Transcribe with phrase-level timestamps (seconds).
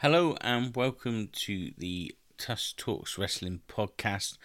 [0.00, 4.38] and welcome to the Tuss Talks Wrestling podcast.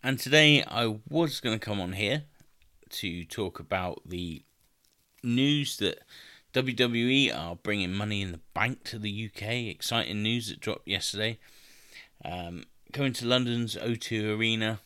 [0.00, 2.22] And today I was going to come on here
[2.90, 4.44] to talk about the
[5.24, 6.04] news that
[6.54, 9.42] WWE are bringing money in the bank to the UK.
[9.66, 11.40] Exciting news that dropped yesterday.
[12.24, 14.78] Um, going to London's O2 Arena.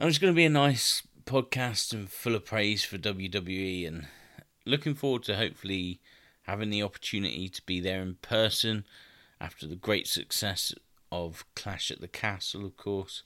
[0.00, 4.08] And it's going to be a nice podcast and full of praise for WWE and
[4.66, 6.00] looking forward to hopefully
[6.44, 8.84] having the opportunity to be there in person
[9.40, 10.74] after the great success
[11.10, 13.22] of Clash at the Castle, of course.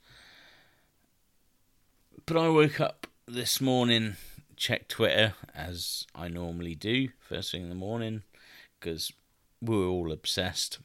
[2.27, 4.17] But I woke up this morning,
[4.57, 8.23] checked Twitter as I normally do first thing in the morning
[8.79, 9.13] because
[9.61, 10.79] we're all obsessed.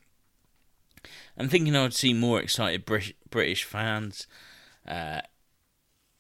[1.36, 2.86] And thinking I would see more excited
[3.30, 4.28] British fans,
[4.88, 5.22] uh,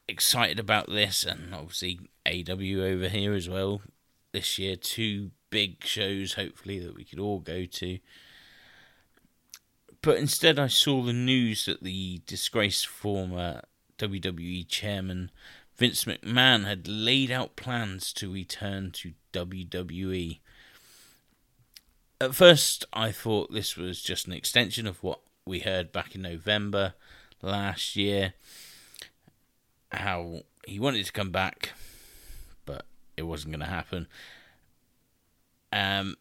[0.08, 3.82] excited about this, and obviously AEW over here as well
[4.34, 4.76] this year.
[4.76, 8.00] Two big shows, hopefully, that we could all go to.
[10.02, 13.62] But instead, I saw the news that the disgraced former
[14.00, 15.30] WWE chairman
[15.78, 20.40] Vince McMahon had laid out plans to return to WWE.
[22.20, 26.24] At first, I thought this was just an extension of what we heard back in
[26.24, 26.96] November
[27.44, 28.34] last year.
[29.92, 31.74] How he wanted to come back,
[32.66, 34.08] but it wasn't going to happen.
[35.74, 36.18] Um,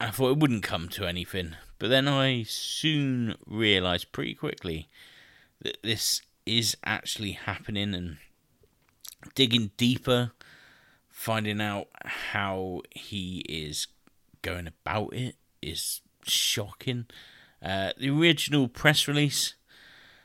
[0.00, 4.88] I thought it wouldn't come to anything, but then I soon realised pretty quickly
[5.60, 8.16] that this is actually happening and
[9.34, 10.32] digging deeper,
[11.10, 13.86] finding out how he is
[14.40, 17.04] going about it is shocking.
[17.62, 19.56] Uh, the original press release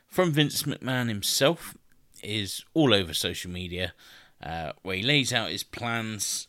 [0.08, 1.78] from Vince McMahon himself
[2.24, 3.94] is all over social media,
[4.42, 6.48] uh, where he lays out his plans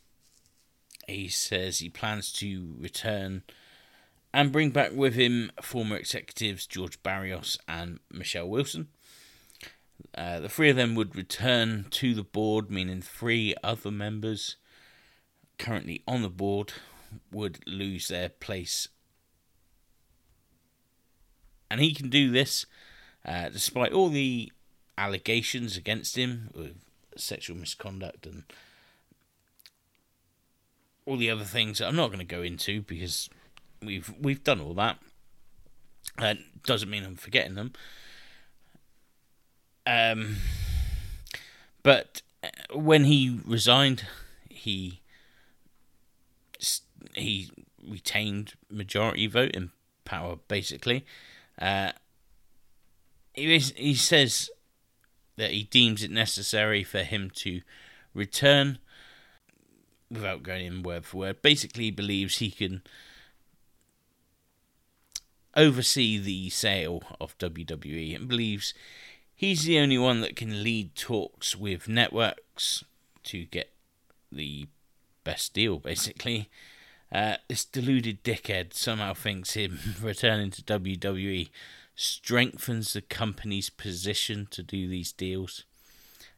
[1.13, 3.43] he says he plans to return
[4.35, 8.89] and bring back with him former executives George Barrios and Michelle Wilson.
[10.17, 14.57] Uh, the three of them would return to the board, meaning three other members
[15.59, 16.73] currently on the board
[17.31, 18.89] would lose their place.
[21.71, 22.67] And he can do this
[23.25, 24.53] uh, despite all the
[24.99, 26.73] allegations against him of
[27.17, 28.45] sexual misconduct and
[31.07, 33.29] all the other things I'm not going to go into because
[33.83, 34.99] we've we've done all that.
[36.19, 37.73] Uh, doesn't mean I'm forgetting them.
[39.87, 40.37] Um,
[41.83, 44.07] but uh, when he resigned,
[44.49, 45.01] he
[47.15, 47.51] he
[47.87, 49.71] retained majority voting
[50.05, 50.37] power.
[50.49, 51.05] Basically,
[51.61, 51.93] uh,
[53.35, 54.51] he he says
[55.37, 57.63] that he deems it necessary for him to
[58.15, 58.79] return
[60.13, 62.83] without going in word for word, basically believes he can
[65.55, 68.75] oversee the sale of WWE and believes
[69.35, 72.85] he's the only one that can lead talks with networks
[73.25, 73.73] to get
[74.31, 74.67] the
[75.25, 76.49] best deal, basically.
[77.11, 81.51] Uh, this deluded dickhead somehow thinks him returning to WWE
[81.95, 85.65] strengthens the company's position to do these deals.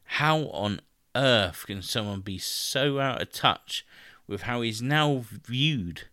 [0.03, 0.81] How on
[1.15, 3.85] earth can someone be so out of touch
[4.27, 6.03] with how he's now viewed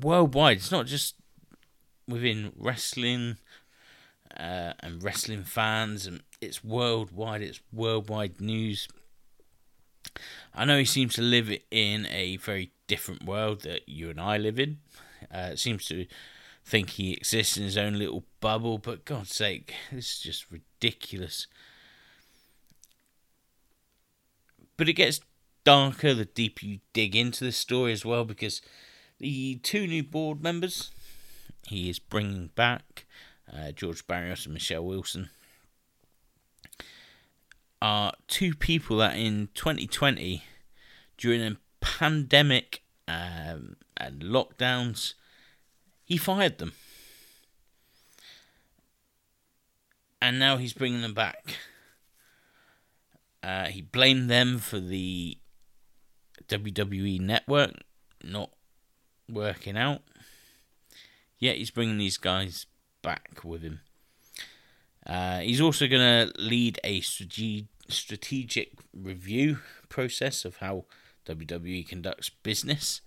[0.00, 0.58] worldwide?
[0.58, 1.14] It's not just
[2.08, 3.36] within wrestling
[4.36, 7.42] uh, and wrestling fans, and it's worldwide.
[7.42, 8.88] It's worldwide news.
[10.54, 14.36] I know he seems to live in a very different world that you and I
[14.36, 14.78] live in.
[15.32, 16.06] Uh, seems to
[16.64, 21.46] think he exists in his own little bubble, but God's sake, this is just ridiculous.
[24.82, 25.20] But it gets
[25.62, 28.60] darker the deeper you dig into the story as well, because
[29.20, 30.90] the two new board members
[31.68, 33.06] he is bringing back,
[33.48, 35.30] uh, George Barrios and Michelle Wilson,
[37.80, 40.42] are two people that in 2020,
[41.16, 45.14] during a pandemic um, and lockdowns,
[46.04, 46.72] he fired them.
[50.20, 51.58] And now he's bringing them back.
[53.42, 55.38] Uh, he blamed them for the
[56.48, 57.72] WWE network
[58.22, 58.50] not
[59.28, 60.02] working out.
[61.38, 62.66] Yet he's bringing these guys
[63.02, 63.80] back with him.
[65.04, 69.58] Uh, he's also going to lead a strate- strategic review
[69.88, 70.84] process of how
[71.26, 73.00] WWE conducts business.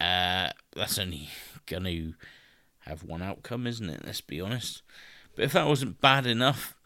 [0.00, 1.28] Uh, that's only
[1.66, 2.14] going to
[2.80, 4.02] have one outcome, isn't it?
[4.04, 4.82] Let's be honest.
[5.34, 6.76] But if that wasn't bad enough,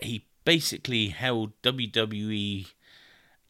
[0.00, 2.68] he basically held WWE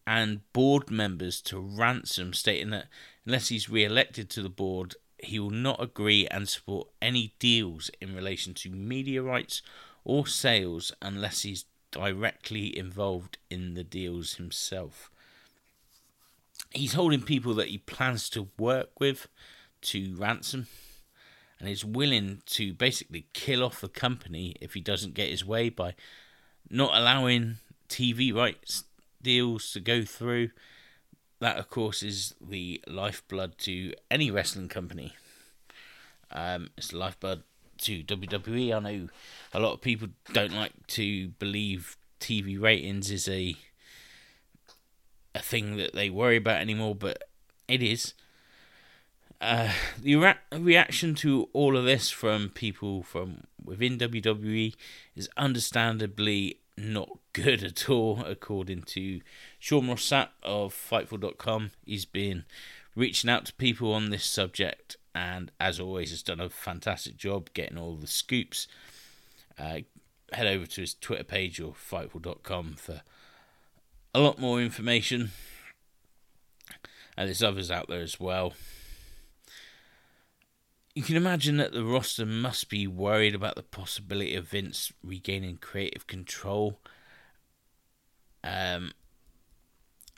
[0.04, 2.88] and board members to ransom, stating that
[3.24, 7.88] unless he's re elected to the board, he will not agree and support any deals
[8.00, 9.62] in relation to media rights
[10.02, 15.08] or sales unless he's directly involved in the deals himself.
[16.72, 19.28] He's holding people that he plans to work with
[19.82, 20.66] to ransom
[21.60, 25.68] and is willing to basically kill off the company if he doesn't get his way
[25.68, 25.94] by
[26.70, 27.56] not allowing
[27.88, 28.84] TV rights
[29.22, 30.50] deals to go through.
[31.40, 35.14] That, of course, is the lifeblood to any wrestling company.
[36.32, 37.42] Um, it's the lifeblood
[37.78, 38.74] to WWE.
[38.74, 39.08] I know
[39.54, 43.56] a lot of people don't like to believe TV ratings is a
[45.34, 47.22] a thing that they worry about anymore, but
[47.68, 48.14] it is.
[49.40, 54.74] Uh, the re- reaction to all of this from people from within WWE
[55.14, 59.20] is understandably not good at all, according to
[59.58, 61.70] Sean Ross Sapp of Fightful.com.
[61.84, 62.44] He's been
[62.96, 67.50] reaching out to people on this subject and, as always, has done a fantastic job
[67.54, 68.66] getting all the scoops.
[69.58, 69.80] Uh,
[70.32, 73.02] head over to his Twitter page or Fightful.com for
[74.14, 75.30] a lot more information.
[77.16, 78.54] And there's others out there as well.
[80.98, 85.58] You can imagine that the roster must be worried about the possibility of Vince regaining
[85.58, 86.80] creative control.
[88.42, 88.90] Um,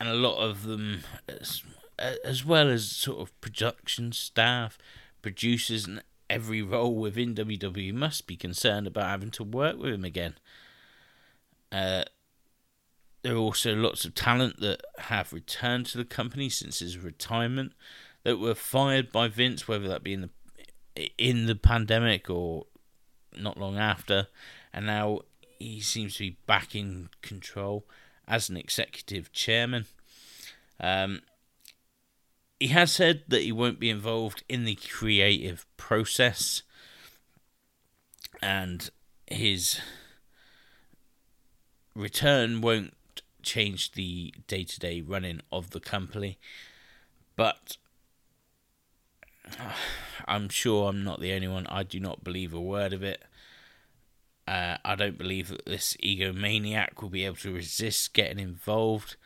[0.00, 1.62] and a lot of them, as,
[2.24, 4.78] as well as sort of production staff,
[5.20, 10.04] producers, and every role within WWE, must be concerned about having to work with him
[10.06, 10.38] again.
[11.70, 12.04] Uh,
[13.20, 17.74] there are also lots of talent that have returned to the company since his retirement
[18.22, 20.30] that were fired by Vince, whether that be in the
[21.18, 22.66] in the pandemic or
[23.36, 24.28] not long after,
[24.72, 25.20] and now
[25.58, 27.84] he seems to be back in control
[28.26, 29.86] as an executive chairman.
[30.78, 31.22] Um,
[32.58, 36.62] he has said that he won't be involved in the creative process,
[38.42, 38.90] and
[39.26, 39.80] his
[41.94, 42.94] return won't
[43.42, 46.38] change the day to day running of the company.
[47.36, 47.78] But
[50.28, 51.66] I'm sure I'm not the only one.
[51.68, 53.22] I do not believe a word of it.
[54.46, 59.16] Uh, I don't believe that this egomaniac will be able to resist getting involved.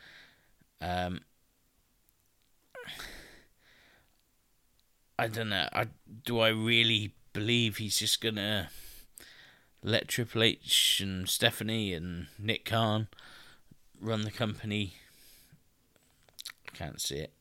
[0.80, 1.20] Um,
[5.18, 5.68] I don't know.
[5.72, 5.86] I
[6.24, 8.68] do I really believe he's just gonna
[9.82, 13.08] let Triple H and Stephanie and Nick Khan
[14.00, 14.94] run the company?
[16.68, 17.32] I can't see it.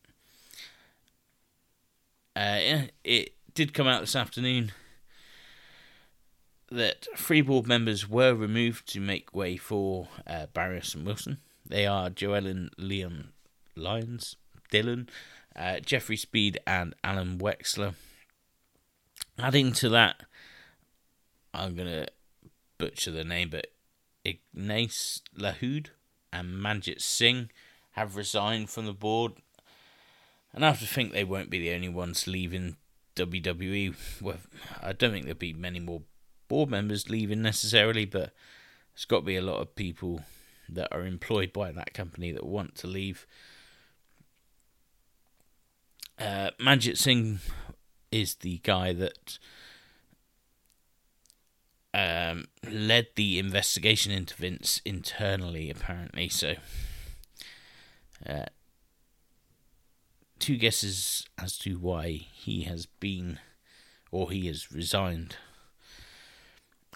[2.35, 4.71] Uh, yeah, it did come out this afternoon
[6.71, 11.37] that three board members were removed to make way for uh, Barrios and Wilson.
[11.65, 13.29] They are JoEllen Leon
[13.75, 14.35] Lyons,
[14.71, 15.09] Dillon,
[15.55, 17.93] uh, Jeffrey Speed, and Alan Wexler.
[19.37, 20.23] Adding to that,
[21.53, 22.07] I'm going to
[22.79, 23.67] butcher the name, but
[24.25, 25.87] Ignace Lahoud
[26.31, 27.51] and Manjit Singh
[27.91, 29.33] have resigned from the board
[30.53, 32.77] and I have to think they won't be the only ones leaving
[33.15, 34.21] WWE.
[34.21, 34.37] Well,
[34.81, 36.01] I don't think there'll be many more
[36.47, 38.33] board members leaving necessarily, but
[38.93, 40.21] there's got to be a lot of people
[40.69, 43.25] that are employed by that company that want to leave.
[46.19, 47.39] Uh, Manjit Singh
[48.11, 49.39] is the guy that
[51.93, 56.29] um, led the investigation into Vince internally, apparently.
[56.29, 56.55] So,
[58.27, 58.45] uh,
[60.43, 63.39] two guesses as to why he has been
[64.11, 65.37] or he has resigned.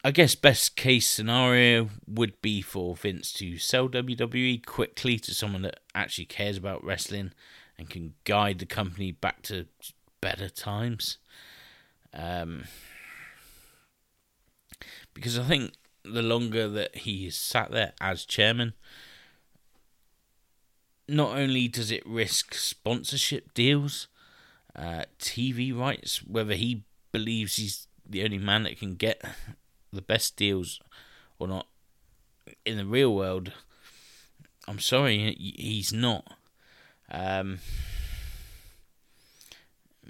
[0.04, 5.62] I guess best case scenario would be for Vince to sell WWE quickly to someone
[5.62, 7.32] that actually cares about wrestling
[7.78, 9.68] and can guide the company back to
[10.20, 11.18] better times.
[12.14, 12.66] Um,
[15.14, 15.72] because I think
[16.04, 18.74] the longer that he is sat there as chairman,
[21.08, 24.08] not only does it risk sponsorship deals,
[24.76, 29.24] uh, TV rights, whether he believes he's the only man that can get
[29.92, 30.80] the best deals
[31.40, 31.68] or not
[32.66, 33.54] in the real world,
[34.68, 36.26] I'm sorry, he's not.
[37.10, 37.60] Um,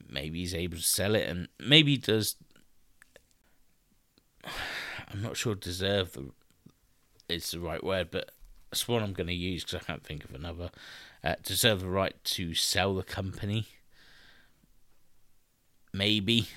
[0.09, 2.35] maybe he's able to sell it, and maybe he does.
[5.09, 6.31] I'm not sure deserve the,
[7.29, 8.31] it's the right word, but
[8.69, 10.69] that's what I'm going to use because I can't think of another.
[11.23, 13.67] Uh, deserve the right to sell the company.
[15.93, 16.49] Maybe,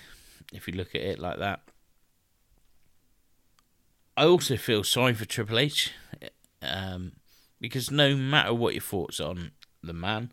[0.52, 1.60] if you look at it like that.
[4.16, 5.92] I also feel sorry for Triple H
[6.60, 7.12] um,
[7.60, 9.52] because no matter what your thoughts on
[9.82, 10.32] the man.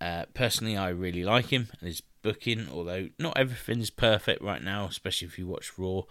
[0.00, 4.62] Uh, personally, I really like him and his booking, although not everything is perfect right
[4.62, 6.02] now, especially if you watch Raw.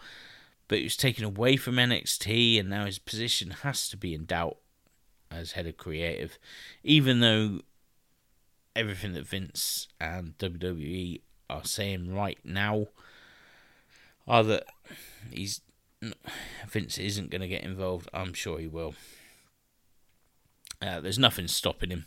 [0.67, 4.25] But he was taken away from NXT, and now his position has to be in
[4.25, 4.57] doubt
[5.35, 6.37] as head of creative,
[6.83, 7.61] even though
[8.75, 12.87] everything that Vince and WWE are saying right now
[14.27, 14.65] are that
[15.31, 15.61] he's
[16.67, 18.09] Vince isn't going to get involved.
[18.13, 18.95] I'm sure he will.
[20.81, 22.05] Uh, there's nothing stopping him.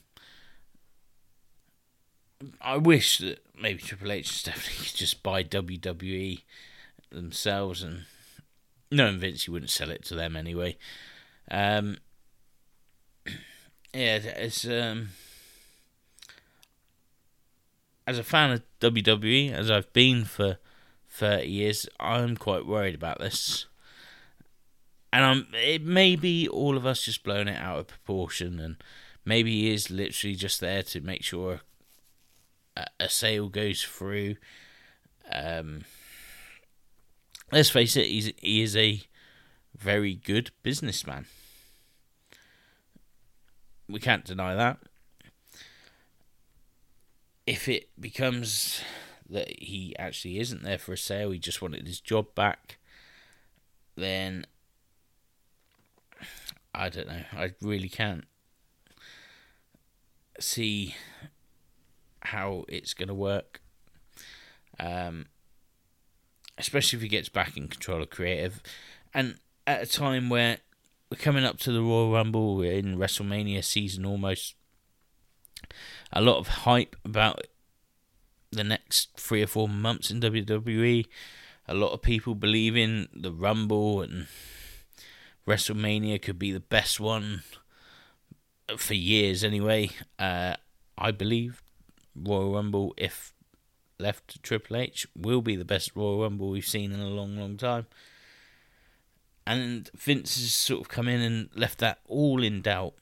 [2.60, 6.42] I wish that maybe Triple H and Stephanie could just buy WWE
[7.10, 8.04] themselves, and
[8.92, 10.76] knowing Vince, he wouldn't sell it to them anyway.
[11.50, 11.96] Um,
[13.94, 15.10] yeah, it's um,
[18.06, 20.58] as a fan of WWE, as I've been for
[21.08, 23.66] thirty years, I'm quite worried about this
[25.12, 28.76] and I'm it may be all of us just blowing it out of proportion, and
[29.24, 31.60] maybe he is literally just there to make sure
[32.76, 34.36] a, a sale goes through.
[35.30, 35.84] Um,
[37.52, 39.02] let's face it, he's he is a
[39.76, 41.26] very good businessman.
[43.88, 44.78] We can't deny that.
[47.46, 48.82] If it becomes
[49.28, 52.78] that he actually isn't there for a sale, he just wanted his job back,
[53.96, 54.46] then
[56.74, 57.22] I don't know.
[57.32, 58.24] I really can't
[60.38, 60.94] see
[62.20, 63.60] how it's going to work.
[64.78, 65.26] Um,
[66.56, 68.62] especially if he gets back in control of creative.
[69.14, 70.58] And at a time where
[71.10, 74.54] we're coming up to the Royal Rumble, we're in WrestleMania season almost.
[76.12, 77.46] A lot of hype about
[78.50, 81.06] the next three or four months in WWE.
[81.66, 84.26] A lot of people believing the Rumble and
[85.46, 87.42] WrestleMania could be the best one
[88.76, 89.90] for years anyway.
[90.18, 90.54] Uh,
[90.96, 91.62] I believe
[92.14, 93.32] Royal Rumble, if
[93.98, 97.36] left to Triple H, will be the best Royal Rumble we've seen in a long,
[97.36, 97.86] long time.
[99.48, 102.92] And Vince has sort of come in and left that all in doubt.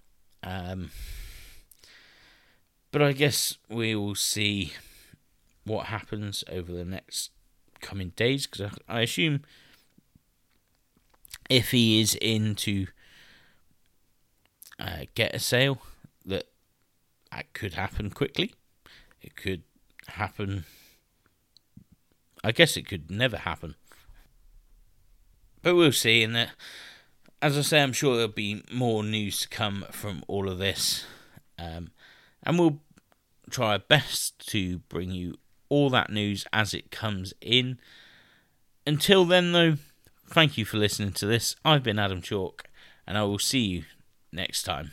[0.44, 0.90] Um,
[2.92, 4.72] but I guess we will see
[5.64, 7.32] what happens over the next
[7.80, 9.42] coming days because I, I assume
[11.50, 12.86] if he is in to
[14.78, 15.82] uh, get a sale,
[16.24, 16.44] that
[17.32, 18.54] that could happen quickly.
[19.20, 19.64] It could
[20.06, 20.64] happen.
[22.44, 23.74] I guess it could never happen,
[25.66, 26.22] but we'll see.
[26.22, 26.48] And
[27.42, 31.04] as I say, I'm sure there'll be more news to come from all of this,
[31.58, 31.90] um,
[32.44, 32.78] and we'll
[33.50, 35.34] try our best to bring you
[35.68, 37.78] all that news as it comes in.
[38.86, 39.76] Until then, though
[40.28, 41.54] Thank you for listening to this.
[41.64, 42.64] I've been Adam Chalk,
[43.06, 43.84] and I will see you
[44.32, 44.90] next time.